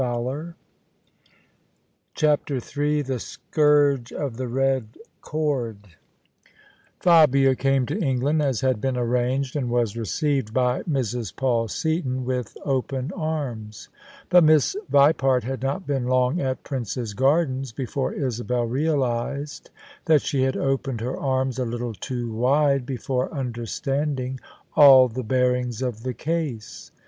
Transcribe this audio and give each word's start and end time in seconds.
CHAPTER 2.15 2.55
III 2.75 3.03
THE 3.03 3.19
SCOURGE 3.19 4.11
OF 4.11 4.37
THE 4.37 4.47
RED 4.47 4.97
CORD 5.21 5.89
Fabia 6.99 7.55
came 7.55 7.85
to 7.85 8.03
England 8.03 8.41
as 8.41 8.61
had 8.61 8.81
been 8.81 8.97
arranged, 8.97 9.55
and 9.55 9.69
was 9.69 9.95
received 9.95 10.55
by 10.55 10.81
Mrs. 10.89 11.35
Paul 11.35 11.67
Seaton 11.67 12.25
with 12.25 12.57
open 12.65 13.11
arms: 13.15 13.89
but 14.29 14.43
Miss 14.43 14.75
Vipart 14.89 15.43
had 15.43 15.61
not 15.61 15.85
been 15.85 16.07
long 16.07 16.41
at 16.41 16.63
Prince's 16.63 17.13
Gardens 17.13 17.71
before 17.71 18.11
Isabel 18.11 18.65
realised 18.65 19.69
that 20.05 20.23
she 20.23 20.41
had 20.41 20.57
opened 20.57 21.01
her 21.01 21.15
arms 21.15 21.59
a 21.59 21.63
little 21.63 21.93
too 21.93 22.33
wide 22.33 22.87
before 22.87 23.31
understanding 23.31 24.39
all 24.75 25.07
the 25.07 25.21
bearings 25.21 25.83
of 25.83 26.01
the 26.01 26.15
case. 26.15 26.89